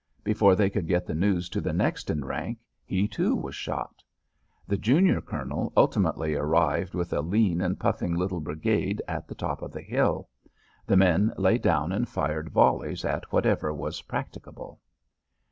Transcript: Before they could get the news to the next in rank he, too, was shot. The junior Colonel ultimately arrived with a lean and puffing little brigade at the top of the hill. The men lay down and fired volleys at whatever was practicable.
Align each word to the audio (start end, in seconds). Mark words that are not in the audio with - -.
Before 0.23 0.55
they 0.55 0.71
could 0.71 0.87
get 0.87 1.05
the 1.05 1.13
news 1.13 1.47
to 1.49 1.61
the 1.61 1.73
next 1.73 2.09
in 2.09 2.25
rank 2.25 2.57
he, 2.83 3.07
too, 3.07 3.35
was 3.35 3.53
shot. 3.53 4.01
The 4.67 4.75
junior 4.75 5.21
Colonel 5.21 5.71
ultimately 5.77 6.33
arrived 6.33 6.95
with 6.95 7.13
a 7.13 7.21
lean 7.21 7.61
and 7.61 7.79
puffing 7.79 8.15
little 8.15 8.39
brigade 8.39 9.03
at 9.07 9.27
the 9.27 9.35
top 9.35 9.61
of 9.61 9.71
the 9.71 9.83
hill. 9.83 10.27
The 10.87 10.97
men 10.97 11.33
lay 11.37 11.59
down 11.59 11.91
and 11.91 12.09
fired 12.09 12.49
volleys 12.49 13.05
at 13.05 13.31
whatever 13.31 13.71
was 13.75 14.01
practicable. 14.01 14.81